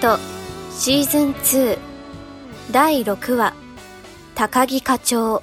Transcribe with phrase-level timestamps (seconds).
[0.00, 0.16] ト
[0.70, 1.78] シーズン2
[2.70, 3.52] 第6話
[4.36, 5.42] 高木課長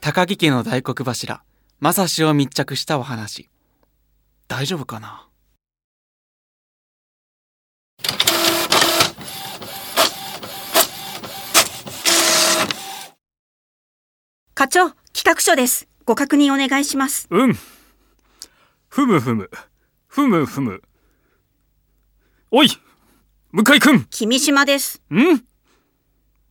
[0.00, 1.42] 高木家の大黒柱
[1.80, 3.50] 正志を密着したお話
[4.46, 5.28] 大丈夫かな？
[14.54, 15.88] 課長、企画書です。
[16.04, 17.26] ご確認お願いします。
[17.30, 17.54] うん。
[18.88, 19.50] ふむふむ。
[20.06, 20.82] ふむふむ。
[22.52, 22.68] おい
[23.50, 25.02] 向井くん君島です。
[25.12, 25.42] ん？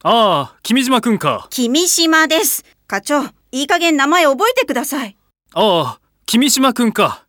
[0.03, 1.47] ああ、君島くんか。
[1.49, 2.65] 君島です。
[2.85, 5.15] 課長、いい加減名前覚えてください。
[5.53, 7.25] ああ、君島くんか。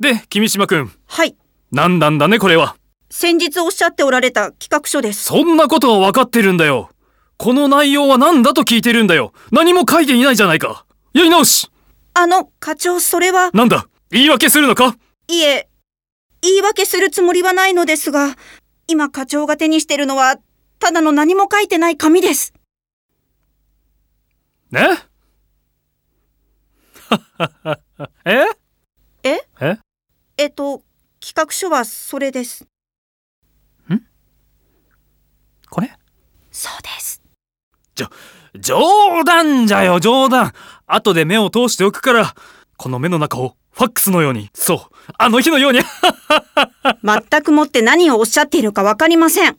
[0.00, 0.90] で、君島くん。
[1.06, 1.36] はい。
[1.70, 2.76] なんなんだね、これは。
[3.10, 5.24] 先日おっしゃっておられた企画書です。
[5.24, 6.90] そんなことは分かってるんだよ。
[7.36, 9.34] この内容は何だと聞いてるんだよ。
[9.52, 10.86] 何も書いていないじゃないか。
[11.12, 11.70] やり直し
[12.14, 13.86] あの、課長、それは、なんだ？
[14.10, 14.96] 言い訳するのか？
[15.28, 15.67] いえ、
[16.42, 18.36] 言い訳するつもりはないのですが、
[18.86, 20.36] 今課長が手にしてるのは、
[20.78, 22.52] ただの何も書いてない紙です。
[24.70, 24.86] ね
[28.24, 28.44] え？
[29.22, 29.40] え？
[29.60, 29.78] え？
[30.36, 30.82] えっと、
[31.20, 32.66] 企画書はそれです。
[35.70, 35.90] これ？
[36.50, 37.22] そうです。
[38.54, 40.52] 冗談じゃよ冗談。
[40.86, 42.34] 後で目を通しておくから
[42.76, 44.78] この目の中をファックスのようにそう
[45.16, 45.78] あの日のように
[47.30, 49.56] 全くもって何をおっしゃっているかわかりません。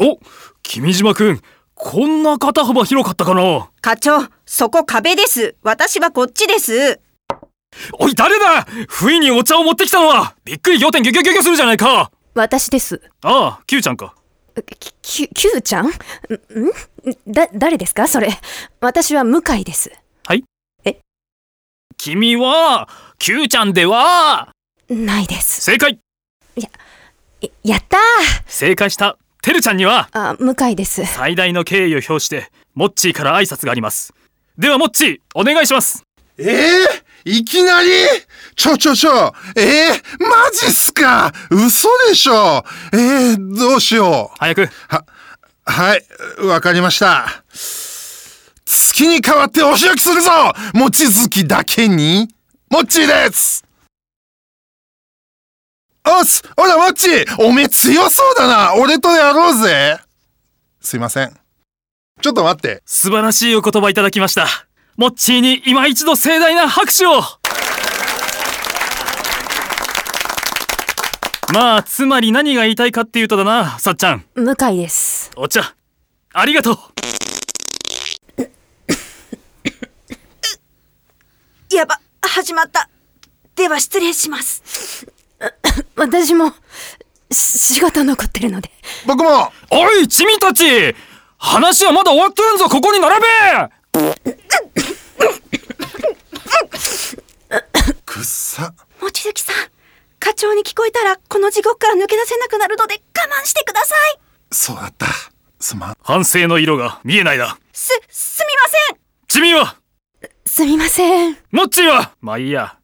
[0.00, 0.18] お
[0.62, 1.40] 君島くん
[1.74, 5.56] こんな肩幅広かったかな課長、そこ壁です。
[5.62, 7.00] 私はこっちです。
[7.98, 13.02] おい誰だ不意にお茶を持ってきたのはびっくり仰天ギョギョギョギョするじゃないか私です。
[13.22, 14.14] ああ Q ちゃんか
[14.78, 15.86] き、き、きゅうちゃん？
[15.86, 15.92] んん？
[17.28, 18.08] だ、誰ですか？
[18.08, 18.28] それ。
[18.80, 19.90] 私は向井です。
[22.02, 22.88] 君は
[23.18, 24.48] Q ちゃんでは。
[24.88, 25.60] ないです。
[25.60, 25.98] 正解。
[26.56, 26.66] や
[27.62, 28.00] やったー。
[28.46, 30.08] 正解したてるちゃんには。
[30.12, 31.04] あ、向井です。
[31.04, 34.14] 最大の敬意を表してモッチーから挨拶があります。
[34.56, 36.02] ではモッチーお願いします。
[36.38, 36.86] ええ
[37.26, 37.90] いきなり？
[38.56, 39.34] ちょちょちょ。
[39.54, 39.88] ええ
[40.20, 41.34] マジっすか？
[41.50, 42.64] 嘘でしょ。
[42.94, 44.38] ええどうしよう。
[44.38, 44.70] 早く。
[44.88, 45.04] は、
[45.66, 46.06] はい、
[46.46, 47.44] わかりました。
[48.70, 50.30] 月に代わってお仕置きするぞ。
[50.74, 52.28] 望月だけに。
[52.70, 53.64] もっちーです。
[56.06, 58.74] おっすほらもっちーおめえ強そうだな。
[58.76, 59.98] 俺とやろうぜ。
[60.80, 61.36] すいません。
[62.22, 62.82] ちょっと待って。
[62.86, 64.46] 素晴らしいお言葉いただきました。
[64.96, 67.22] モッチーに今一度盛大な拍手を。
[71.52, 74.24] まあつまり何が言いたいかっていうとだなさっちゃん。
[74.36, 75.32] 向井です。
[75.36, 75.74] お茶。
[76.32, 76.76] ありがとう
[81.72, 82.88] やば始まった。
[83.54, 85.06] では失礼します。
[85.94, 86.52] 私も
[87.30, 88.72] し仕事残ってるので。
[89.06, 89.52] 僕も。
[89.70, 90.96] おい君たち。
[91.38, 92.68] 話はまだ終わっとるんぞ。
[92.68, 93.28] ここに並べ。
[98.04, 98.74] くっさ。
[99.00, 99.54] 望月さん
[100.18, 104.18] 課長に聞こえたらこの地獄から抜け出せなくなるので我慢してください。
[104.50, 105.06] そうだった。
[105.60, 105.96] すまん。
[106.02, 107.56] 反省の色が見えないな。
[107.72, 108.98] すすみません。
[109.28, 109.76] 君は
[110.52, 111.36] すみません。
[111.52, 112.10] モッチーは。
[112.20, 112.76] まあいいや。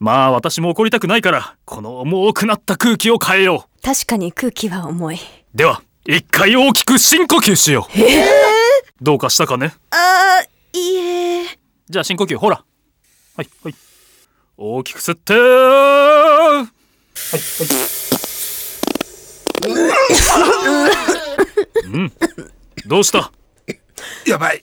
[0.00, 5.14] まあ私も怒りたくないからこの重くなった空気を変えよ確かに空気は重い。
[5.14, 5.18] う
[5.54, 7.92] では一回大きく深呼吸しよう。
[9.02, 9.72] どうかしたかね？
[9.90, 10.96] あーいい
[11.46, 11.58] え。
[11.88, 12.62] じゃあ深呼吸ほら。
[13.34, 13.74] はいはい。
[14.58, 15.32] 大きく吸って。
[15.32, 15.46] はい
[20.20, 20.90] は
[21.82, 21.86] い。
[21.86, 22.12] うん。
[22.84, 23.32] どうした？
[24.26, 24.62] やばい。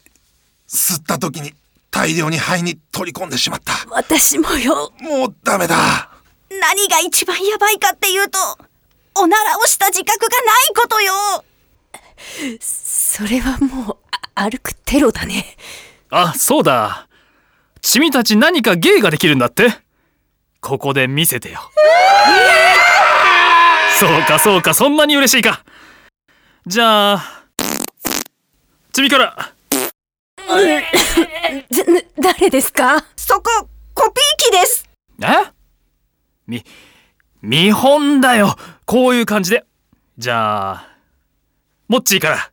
[0.68, 1.56] 吸った時に
[1.97, 3.73] 大量に肺に取り込んでしまった。
[3.89, 4.94] 私もよ。
[5.01, 6.11] もうダメだ。
[6.61, 8.38] 何が一番やばいかっていうと
[9.15, 11.11] おならをした自覚がないことよ。
[12.59, 13.97] それはもう
[14.35, 15.57] あ歩くテロだね。
[16.11, 17.07] あそうだ。
[17.81, 19.73] 君たち何か芸ができるんだって？
[20.61, 21.59] ここで見せてよ。
[24.00, 25.65] そうかそうかそんなに嬉しいか。
[26.67, 27.43] じゃあ
[28.93, 29.53] 君から
[32.21, 34.89] 誰ですかそこコピー機です
[35.21, 35.25] え
[36.47, 36.63] み
[37.41, 38.55] 見本だよ
[38.85, 39.65] こういう感じで
[40.17, 40.88] じゃあ
[41.89, 42.51] モッチーから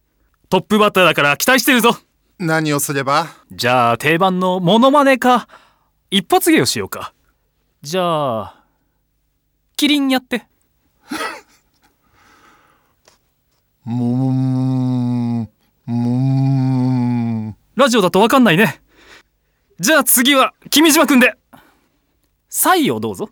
[0.49, 1.97] トップバッターだから期待してるぞ
[2.39, 5.47] 何をすればじゃあ定番のモノマネか
[6.11, 7.15] 一発芸をしようか
[7.83, 8.65] じゃあ
[9.77, 10.47] キリンやって
[13.85, 16.24] もーんもーん
[17.77, 18.81] ラジオだとわかんないね。
[19.81, 21.35] じゃあ次は君島くんで。
[22.49, 23.31] サイをどうぞ。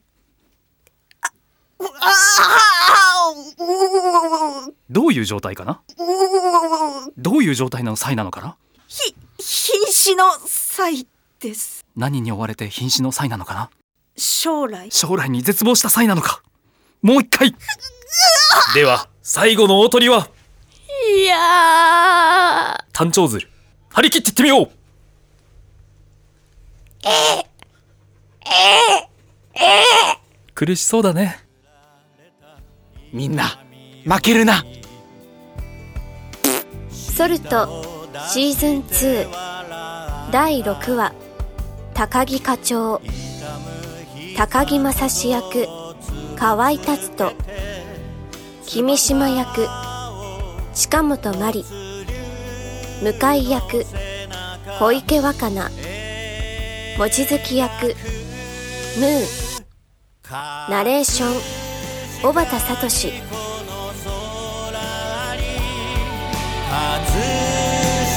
[4.91, 5.81] どういう状態かな？
[5.97, 8.57] うどういう状態のサイなのかな？
[8.89, 11.07] ひ瀕死の際
[11.39, 11.85] です。
[11.97, 13.71] 何に追われて瀕死のサイなのかな？
[14.17, 14.91] 将来。
[14.91, 16.43] 将来に絶望したサイなのか？
[17.01, 17.55] もう一回。
[18.75, 20.29] では最後の大鳥は？
[21.17, 23.49] いや単調鶴
[23.95, 24.71] 張り切っていってみよう。
[30.55, 31.39] 苦しそうだね。
[33.13, 33.59] みんな
[34.05, 34.65] 負けるな。
[36.91, 37.85] ソルト
[38.31, 41.13] シーズン2第6話
[41.93, 43.03] 高木課長
[44.37, 45.67] 高木正史役
[46.37, 47.33] 河合達人
[48.67, 49.69] 君島役
[50.73, 51.92] 近本真理
[53.03, 53.85] 向井役
[54.79, 55.71] 小池若菜
[56.99, 57.97] 望月役
[58.97, 61.33] ムーナレーション
[62.23, 62.77] 小畑聡。
[62.77, 63.11] 葛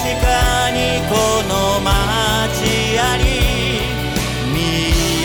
[0.03, 1.15] 飾にこ
[1.49, 1.51] の
[1.81, 1.89] 街
[2.99, 3.23] あり
[4.53, 4.55] 見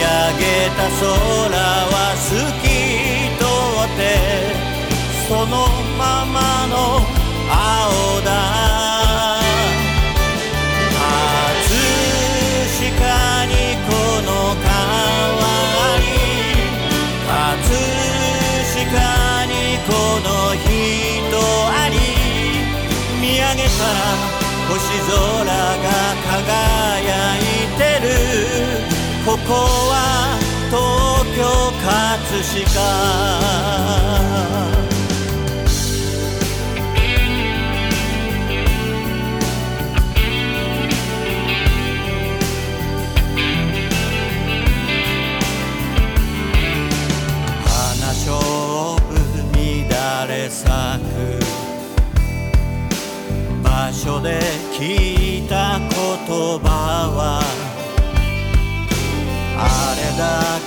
[0.00, 0.08] 上
[0.40, 0.42] げ
[0.74, 1.04] た空
[1.84, 2.64] は透き
[3.36, 3.44] 通
[3.84, 4.00] って
[5.28, 5.52] その
[5.98, 6.74] ままの
[7.52, 8.19] 青だ
[24.68, 25.88] 星空が
[26.28, 27.42] 輝い
[27.78, 28.08] てる。
[29.24, 29.54] ここ
[29.90, 29.94] は
[30.70, 30.76] 東
[31.36, 31.40] 京
[31.84, 33.89] 葛飾。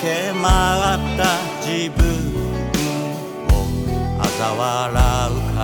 [0.01, 1.21] け曲がった。
[1.65, 2.01] 自分
[3.49, 3.51] を
[4.21, 4.23] 嘲
[4.55, 4.61] 笑
[5.31, 5.59] うか。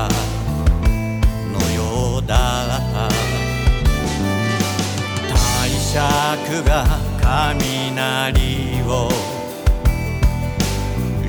[1.51, 2.33] のようだ
[2.67, 3.09] った
[5.27, 6.73] 帝釈が
[7.21, 9.09] 雷を。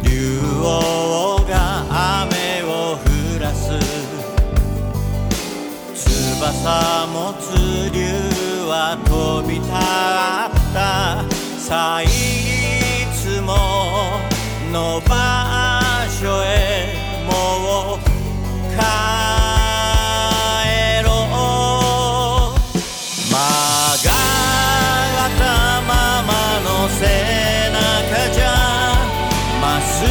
[0.03, 0.11] 竜
[0.63, 0.65] 王
[1.49, 1.53] が
[2.23, 3.61] 雨を降らす。
[5.95, 7.45] 翼持つ
[7.93, 7.99] 竜
[8.67, 9.11] は飛
[9.49, 9.73] び立っ
[10.75, 10.79] た。
[11.59, 12.60] さいつも
[14.71, 15.11] の場
[16.09, 16.95] 所へ
[17.27, 17.31] も
[17.97, 17.99] う
[18.71, 18.79] 帰
[21.03, 22.55] ろう。
[23.29, 23.35] 曲
[24.05, 24.11] が
[25.27, 25.43] った
[25.83, 25.91] ま
[26.23, 27.03] まの背
[27.73, 28.45] 中じゃ
[29.61, 30.09] まっすぐ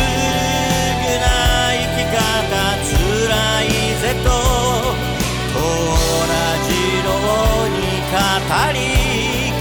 [1.20, 1.26] な
[1.74, 2.20] 生き方
[2.84, 2.88] つ
[3.30, 3.66] らい
[4.02, 4.28] ぜと。
[5.54, 5.64] と同
[6.68, 7.08] じよ
[7.64, 7.78] うに
[8.12, 8.14] 語
[8.74, 8.78] り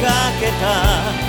[0.03, 0.05] か
[0.41, 1.28] けた。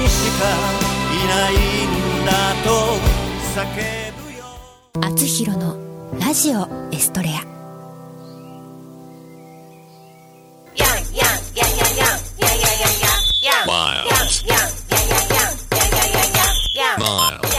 [0.00, 0.46] にしか
[1.12, 1.54] いない
[2.22, 2.32] んだ
[2.64, 2.70] と
[3.54, 3.64] 叫
[4.24, 4.44] ぶよ。
[5.02, 5.76] あつひろの
[6.18, 7.50] ラジオエストレア。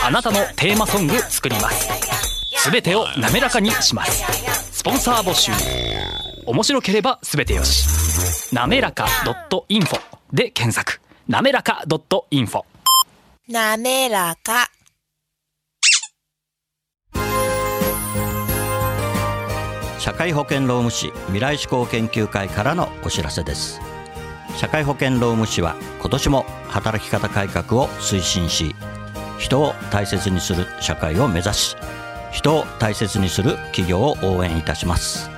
[0.04, 1.88] あなたのテーマソング作ります
[2.58, 4.26] すべてを滑らかにします
[4.72, 5.54] スポンサー募集
[6.46, 9.06] 面白ければすべてよしなめらか
[9.70, 10.02] .info
[10.34, 11.00] で検索
[11.32, 11.86] なめらか
[12.30, 12.66] .info
[13.48, 14.70] なめらか。
[19.98, 23.80] 社会保険労務士未来志向研究会からのお知らせです。
[24.58, 28.76] 社会保険労務士は今年も働き方改革を推進し
[29.40, 31.78] 人を大切にする社会を目指し
[32.34, 35.30] 人を大切にする企業を応援いたします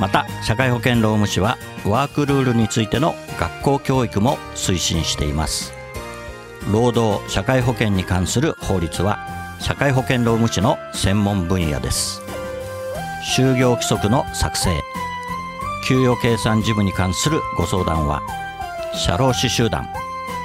[0.00, 5.72] また社会保険労務士はワークルールについての学校教育も推進しています。
[6.70, 9.18] 労働社会保険に関する法律は
[9.60, 12.22] 社会保険労務士の専門分野です。
[13.36, 14.70] 就業規則の作成
[15.86, 18.22] 給与計算事務に関するご相談は
[18.94, 19.88] 社労士集団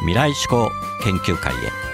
[0.02, 0.72] 未来志向
[1.04, 1.87] 研究会へ。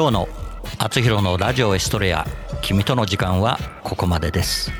[0.00, 0.28] 今日の
[0.80, 2.26] 「あつひろのラジオエストレア
[2.62, 4.72] 君との時間」はここまでです。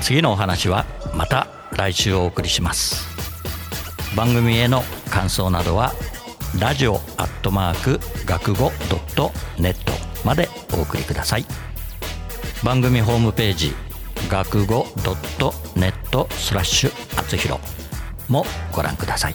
[0.00, 3.06] 次のお話はまた来週お送りします。
[4.16, 5.92] 番組への感想などは
[6.58, 9.92] ラジオアットマーク学語ドットネット
[10.24, 11.44] までお送りください。
[12.62, 13.76] 番組ホームページ
[14.30, 17.60] 学語ドットネットスラッシュあつひろ
[18.28, 19.34] もご覧ください。